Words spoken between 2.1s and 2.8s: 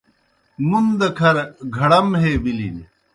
ہے بِلِن۔